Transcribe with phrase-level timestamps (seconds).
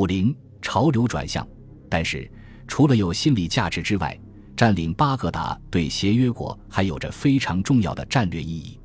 [0.00, 1.46] 五零潮流转向。
[1.90, 2.30] 但是，
[2.66, 4.18] 除了有心理价值之外，
[4.56, 8.80] 占领巴格达对协约国还有着非常重要的战略意义。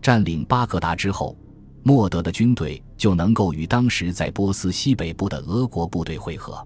[0.00, 1.36] 占领巴格达之后，
[1.82, 6.64] 莫德的军队就能够与当时在波斯西北部的俄国部队会合。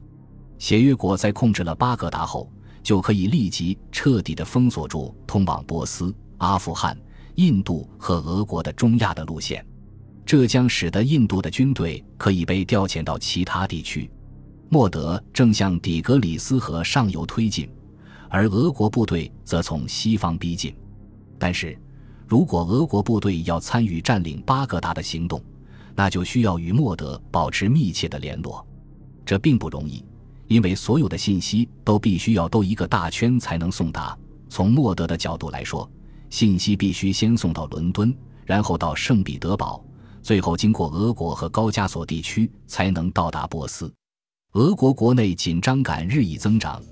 [0.59, 2.53] 协约国在控制了巴格达后，
[2.83, 6.95] 就可以立即彻底的封锁住通往波斯、阿富汗、
[7.37, 9.65] 印度和俄国的中亚的路线，
[10.27, 14.11] 这将使得印度的军队可以被调遣到其他地区。
[14.68, 17.71] 莫德正向底格里斯河上游推进，
[18.29, 20.75] 而俄国部队则从西方逼近。
[21.39, 21.79] 但是，
[22.26, 25.40] 如果俄国部队要参与占领巴格达的行动，
[25.94, 28.67] 那就需要与莫德保持密切的联络，
[29.25, 30.04] 这并不容易，
[30.48, 34.19] 因为所有的信息都必须要兜一个大圈才能送达。
[34.48, 35.89] 从莫德的角度来说，
[36.31, 38.12] 信息必须先送到伦敦，
[38.45, 39.84] 然后到圣彼得堡，
[40.27, 43.94] 最后经过俄国和高加索地区才能到达波斯。
[44.55, 46.83] 俄国国内紧张感日益增长，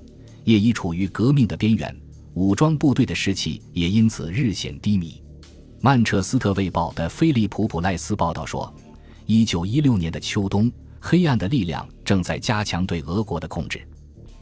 [0.45, 1.93] 也已处于革命的边缘，
[2.35, 5.21] 武装部队的士气也因此日显低迷。
[5.81, 8.73] 曼彻斯特卫报的菲利普·普赖斯报道说，
[9.27, 13.85] 一九一六年的秋冬，黑暗的力量正在加强对俄国的控制，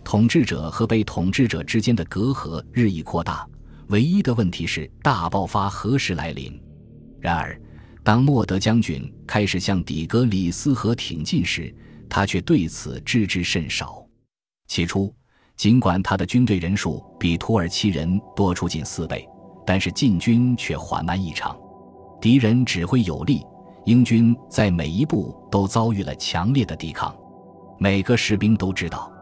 [0.05, 3.49] 统治者和被统治者之间的隔阂日益扩大。
[3.89, 6.61] 唯一的问题是大爆发何时来临？
[7.19, 7.59] 然而，
[8.05, 11.73] 当莫德将军开始向底格里斯河挺进时，
[12.09, 14.05] 他却对此知之甚少。
[14.67, 15.15] 起初，
[15.57, 19.29] 尽管他的军队人数比土耳其人多出近四倍，
[19.65, 21.57] 但是进军却缓慢异常。
[22.21, 23.47] 敌人指挥有力，
[23.85, 27.15] 英军在每一步都遭遇了强烈的抵抗。
[27.79, 29.13] 每个士兵都知道，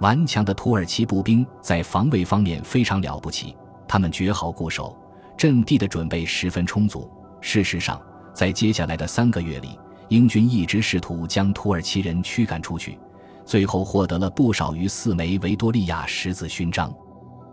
[0.00, 4.96] 顽强的土耳其步兵在防卫方面非常了不起，他们绝好固守，
[5.36, 7.08] 阵地的准备十分充足。
[7.40, 8.00] 事实上，
[8.36, 12.98] 在接下来的三个月里，英军一直试图将土耳其人驱赶出去，
[13.46, 16.92] 最后获得了不少于四枚维多利亚十字勋章。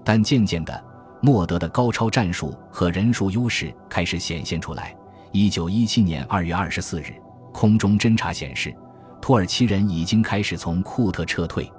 [0.04, 0.84] 但渐渐的，
[1.22, 4.94] 莫德的高超战术和人数优势开始显现出来。
[5.32, 7.14] 一九一七年二月二十四日，
[7.54, 8.76] 空中侦察显示，
[9.22, 11.72] 土耳其人已经开始从库特撤退。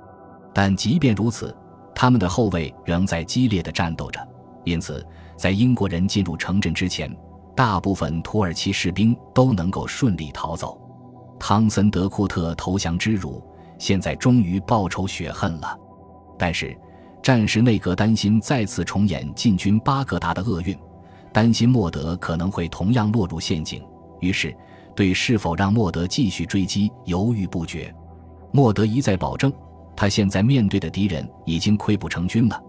[0.55, 1.55] 但即便如此，
[1.95, 4.19] 他们的后卫仍在激烈的战斗着。
[4.65, 5.07] 因此，
[5.37, 7.15] 在英国人进入城镇之前，
[7.55, 10.81] 大部分土耳其士兵都能够顺利逃走。
[11.39, 13.43] 汤森德库特投降之辱，
[13.79, 15.79] 现在终于报仇雪恨了。
[16.39, 16.77] 但是，
[17.23, 20.77] 战时内阁担心再次重演进军巴格达的厄运，
[21.33, 23.83] 担心莫德可能会同样落入陷阱，
[24.21, 24.57] 于是
[24.97, 27.95] 对是否让莫德继续追击犹豫不决。
[28.53, 29.53] 莫德一再保证，
[29.97, 32.63] 他现在面对的敌人已经溃不成军了，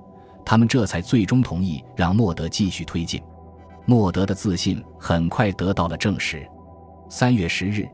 [0.43, 3.21] 他们这才最终同意让莫德继续推进。
[3.85, 6.47] 莫德的自信很快得到了证实。
[7.09, 7.87] 三月十日，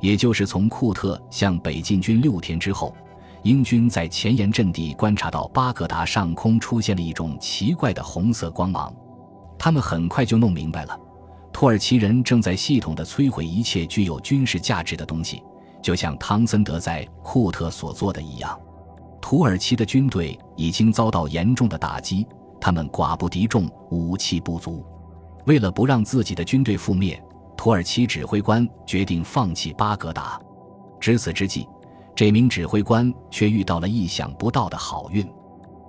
[0.00, 2.94] 也就是从库特向北进军六天之后，
[3.42, 8.92] 英军在前沿阵地观察到巴格达上空出现了一种奇怪的红色光芒。
[9.56, 10.98] 他们很快就弄明白了，
[11.52, 15.42] 土耳其人正在系统地摧毁一切具有军事价值的东西，
[15.80, 18.58] 就像汤森德在库特所做的一样。
[19.22, 22.26] 土耳其的军队已经遭到严重的打击，
[22.60, 24.84] 他们寡不敌众，武器不足。
[25.46, 27.20] 为了不让自己的军队覆灭，
[27.56, 30.38] 土耳其指挥官决定放弃巴格达。
[31.00, 31.66] 值此之际，
[32.14, 35.26] 这名指挥官却遇到了意想不到的好运。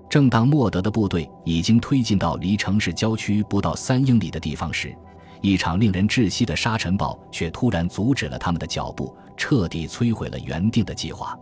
[0.08, 4.96] 正当莫德的部队已经推进到离城市郊区不到三英里的地方时，
[5.42, 11.38] 一场令人窒息的沙尘暴却突然阻止了他们的脚步，彻底摧毁了原定的计划。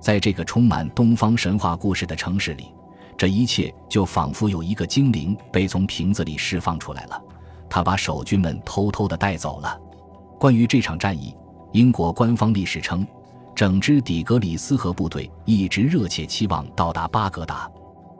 [0.00, 2.74] 在这个充满东方神话故事的城市里，
[3.18, 7.22] 这一切就仿佛有一个精灵被从瓶子里释放出来了。
[7.70, 9.80] 他把守军们偷偷地带走了。
[10.38, 11.34] 关于这场战役，
[11.72, 13.06] 英国官方历史称，
[13.54, 17.70] 整支底格里斯河部队一直热切期望到达巴格达。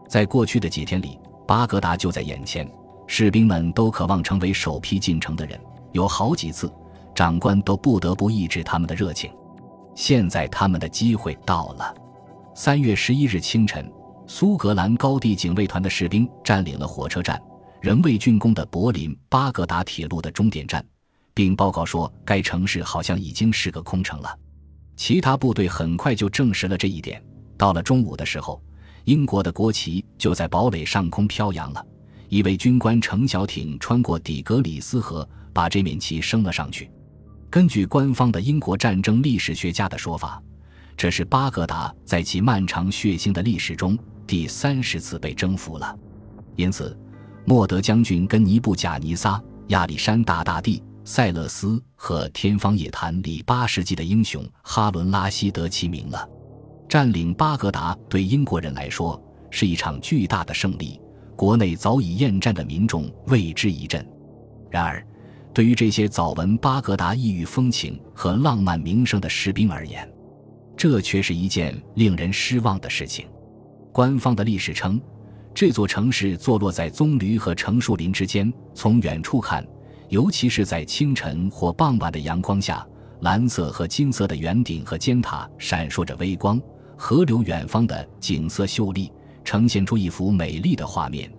[0.09, 2.71] 在过去的几天里，巴格达就在眼前，
[3.07, 5.59] 士兵们都渴望成为首批进城的人。
[5.93, 6.73] 有好几次，
[7.15, 9.31] 长官都不得不抑制他们的热情。
[9.97, 11.95] 现在他们的机会到了。
[12.55, 13.91] 三月十一日清晨，
[14.27, 17.41] 苏格兰高地警卫团的士兵占领了火车站。
[17.81, 20.85] 仍未竣工的柏林巴格达铁路的终点站，
[21.33, 24.39] 并报告说该城市好像已经是个空城了。
[24.97, 27.23] 其他部队很快就证实了这一点。
[27.57, 28.63] 到了中午的时候，
[29.05, 31.85] 英国的国旗就在堡垒上空飘扬了。
[32.29, 36.91] 一位军官乘小艇穿过底格里斯河，把这面旗升了上去。
[37.49, 40.41] 根据官方的英国战争历史学家的说法，
[40.99, 45.99] 这是巴格达在其漫长血腥的历史中第三十次被征服了。
[46.57, 46.95] 因此。
[47.45, 56.29] 莫德将军跟尼布贾尼撒、亚历山大大帝、塞勒斯和《天方夜谭》里八世纪的英雄哈伦·拉希德齐名了。
[56.89, 59.21] 占领巴格达对英国人来说
[59.51, 61.01] 是一场巨大的胜利，
[61.37, 64.05] 国内早已厌战的民众为之一振。
[64.71, 65.05] 然而，
[65.53, 70.09] 对于这些早闻巴格达异域风情和浪漫名声的士兵而言，
[70.77, 73.27] 这却是一件令人失望的事情。
[73.93, 75.01] 官方的历史称，
[75.53, 79.67] 这座城市坐落在棕榈和橙树林之间，从远处看，
[80.09, 82.87] 尤其是在清晨或傍晚的阳光下，
[83.21, 86.61] 蓝色和金色的圆顶和尖塔闪烁着微光。
[86.97, 89.11] 河流远方的景色秀丽，
[89.43, 91.31] 呈现出一幅美丽的画面。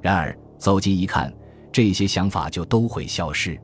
[0.00, 1.32] 然而走近一看，
[1.72, 3.58] 这些想法就都会消失。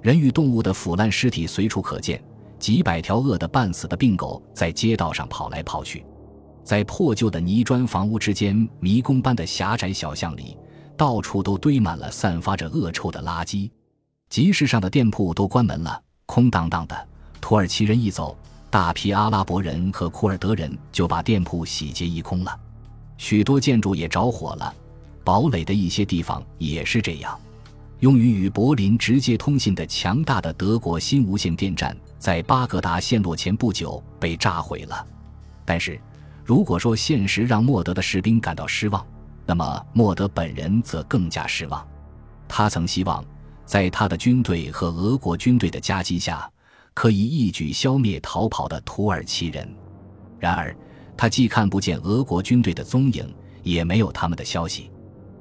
[0.00, 2.22] 人与动物的腐烂尸体随处可见，
[2.58, 6.04] 几百条饿得半死的病狗在街道上跑来跑去。
[6.68, 10.54] 在破旧的泥砖房屋之间，迷宫般的狭窄小巷里，
[10.98, 13.70] 到处都堆满了散发着恶臭的垃圾。
[14.28, 17.08] 集市上的店铺都关门了，空荡荡的。
[17.40, 18.36] 土耳其人一走。
[18.68, 22.54] 大批阿拉伯人和库尔德人就把店铺洗劫一空了，
[23.16, 24.74] 许多建筑也着火了。
[25.24, 27.40] 堡垒的一些地方也是这样。
[28.00, 35.06] 用于与柏林直接通信的强大的德国新无线电站，在巴格达陷落前不久被炸毁了。
[35.64, 35.98] 但是，
[36.48, 39.06] 如果说现实让莫德的士兵感到失望，
[39.44, 41.86] 那么莫德本人则更加失望。
[42.48, 43.22] 他曾希望，
[43.66, 46.50] 在他的军队和俄国军队的夹击下。
[46.94, 49.72] 可以一举消灭逃跑的土耳其人，
[50.40, 50.74] 然而
[51.16, 54.90] 他既看不见俄国军队的踪影，也没有他们的消息。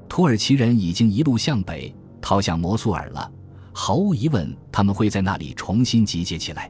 [0.10, 3.32] 土耳其人已经一路向北逃向摩苏尔了。
[3.74, 6.70] 毫无疑问，他们会在那里重新集结起来。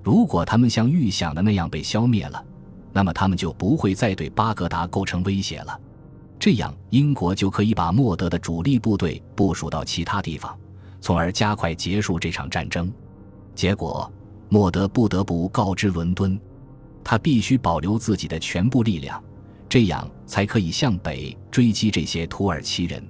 [0.00, 2.44] 如果他们像预想的那样被消灭了，
[2.92, 5.80] 那么他们就不会再对巴格达构成威胁了。
[6.38, 10.56] 这样，英国就可以把莫德的主力部队部署到其他地方，
[11.00, 12.92] 从而加快结束这场战争。
[13.54, 14.10] 结果。
[14.52, 16.36] 莫德不得不告知伦敦，
[17.04, 19.22] 他必须保留自己的全部力量，
[19.68, 23.00] 这样才可以向北追击这些土耳其人，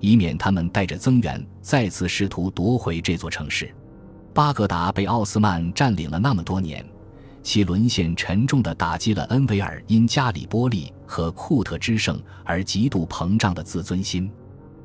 [0.00, 3.72] 以免他们带着增援再次试图夺回这座城市。
[4.34, 6.84] 巴格达被奥斯曼占领了那么多年，
[7.42, 14.30] 其沦陷沉重地打击了恩维尔因加里波利和库特之胜而极度膨胀的自尊心。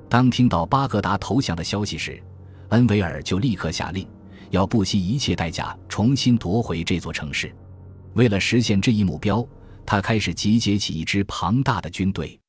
[0.08, 2.22] 当听到巴格达投降的消息时，
[2.70, 4.08] 恩维尔就立刻下令。
[4.52, 7.52] 要不惜一切代价重新夺回这座城市。
[8.14, 9.44] 为了实现这一目标，
[9.84, 12.40] 他开始集结起一支庞大的军队。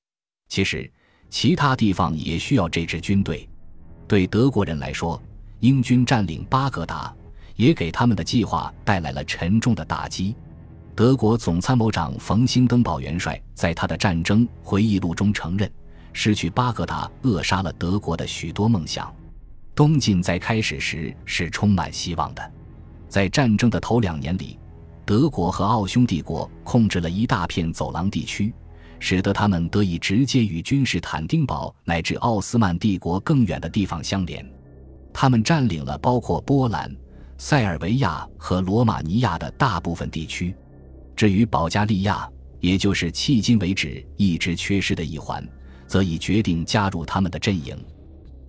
[0.50, 0.92] 其实，
[1.30, 3.48] 其他地方也需要这支军队。
[4.06, 5.18] 对德国人来说，
[5.60, 7.16] 英军占领巴格达
[7.56, 10.34] 也给他们的计划带来了沉重的打击。
[10.94, 15.70] 德国总参谋长冯兴登堡元帅在他的战争回忆录中承认，
[16.12, 19.12] 失去巴格达扼杀了德国的许多梦想。
[19.74, 22.52] 东晋在开始时是充满希望的，
[23.08, 24.56] 在战争的头两年里，
[25.04, 28.54] 德国和奥匈帝国控制了一大片走廊地区，
[29.00, 34.48] 使得他们得以直接与君士坦丁堡乃至奥斯曼帝国更远的地方相连。
[35.12, 36.88] 他们占领了包括波兰、
[37.46, 40.56] 塞尔维亚和罗马尼亚的大部分地区。
[41.14, 42.26] 至于保加利亚，
[42.58, 45.46] 也就是迄今为止一直缺失的一环，
[45.86, 47.76] 则已决定加入他们的阵营。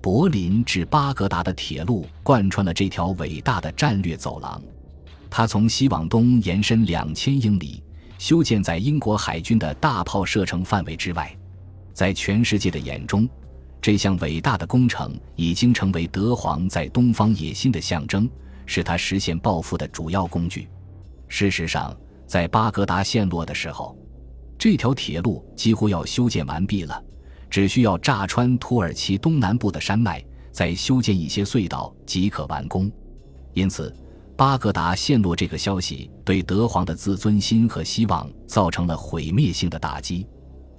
[0.02, 4.64] 柏林至巴格达的铁路贯穿了这条伟大的战略走廊，
[5.30, 7.84] 它从西往东延伸两千英里，
[8.18, 11.38] 修建在英国海军的大炮射程范围之外。
[11.94, 13.28] 在全世界的眼中，
[13.82, 18.30] 这项伟大的工程已经成为德皇在东方野心的象征，
[18.66, 20.68] 是他实现抱负的主要工具。
[21.28, 21.96] 事实上，
[22.26, 23.98] 在巴格达陷落的时候，
[24.58, 27.04] 这条铁路几乎要修建完毕了。
[27.48, 32.92] 只需要炸穿土耳其东南部的山脉，再修建一些隧道即可完工。
[33.54, 33.96] 因此，
[34.36, 40.28] 巴格达陷落这个消息对德皇的自尊心和希望造成了毁灭性的打击。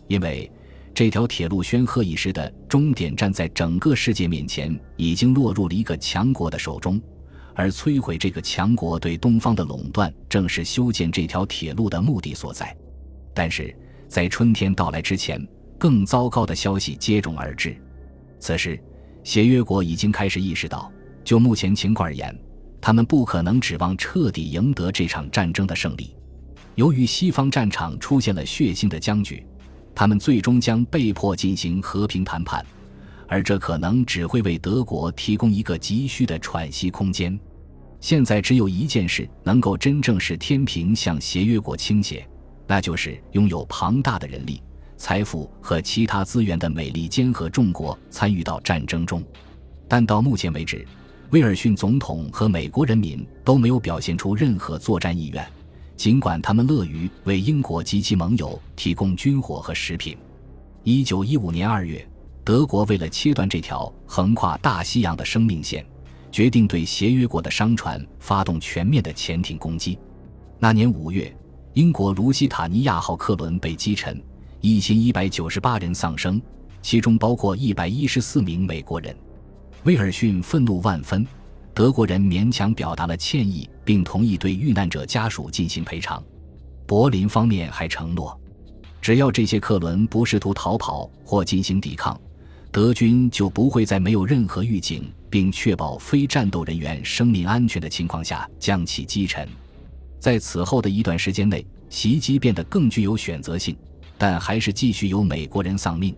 [0.07, 0.51] 因为
[0.93, 7.01] 这条铁路宣赫一时的终点站，在整个世界面前已经落入了一个强国的手中，
[7.57, 12.77] 而摧毁这个强国对东方的垄断，正是修建这条铁路的目的所在。
[13.35, 13.75] 但是
[14.07, 15.45] 在春天到来之前，
[15.79, 17.75] 更糟糕的消息接踵而至。
[18.39, 18.79] 此时，
[19.25, 20.93] 协约国已经开始意识到，
[21.25, 22.39] 就目前情况而言，
[22.79, 26.15] 他们不可能指望彻底赢得这场战争的胜利。
[26.75, 29.45] 由于西方战场出现了血腥的僵局，
[29.95, 32.65] 他们最终将被迫进行和平谈判，
[33.29, 37.39] 而这可能只会为德国提供一个急需的喘息空间。
[38.01, 42.27] 现在只有一件事能够真正使天平向协约国倾斜，
[42.67, 44.63] 那就是拥有庞大的人力。
[44.99, 49.23] 财富和其他资源的美利坚合众国参与到战争中，
[49.87, 50.87] 但到目前为止，
[51.31, 55.47] 威尔逊总统和美国人民都没有表现出任何作战意愿，
[55.97, 60.17] 尽管他们乐于为英国及其盟友提供军火和食品。
[60.83, 62.07] 一九一五年二月，
[62.47, 65.85] 德国为了切断这条横跨大西洋的生命线，
[66.31, 69.99] 决定对协约国的商船发动全面的潜艇攻击。
[70.61, 71.37] 那年五月，
[71.73, 74.23] 英国卢西塔尼亚号客轮被击沉，
[74.61, 76.41] 一千一百九十八人丧生，
[76.81, 79.13] 其中包括一百一十四名美国人。
[79.83, 81.27] 威尔逊愤怒万分，
[81.75, 86.23] 德国人勉强表达了歉意，并同意对遇难者家属进行赔偿。
[86.87, 88.41] 柏林方面还承诺。
[89.03, 92.19] 只要这些客轮不试图逃跑或进行抵抗，
[92.77, 99.49] 德军就不会在没有任何预警并确保非战斗人员生命安全的情况下将其击沉。
[100.19, 103.75] 在此后的一段时间内，袭击变得更具有选择性，
[104.19, 106.15] 但还是继续有美国人丧命，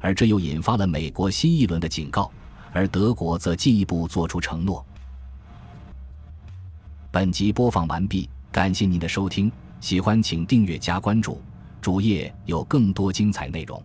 [0.00, 2.28] 而这又引发了美国新一轮的警告，
[2.72, 4.84] 而德国则进一步做出承诺。
[7.12, 9.48] 本集播放完毕，感谢您的收听，
[9.80, 11.40] 喜欢请订阅加关注。
[11.80, 13.80] 主页有更多精彩内容。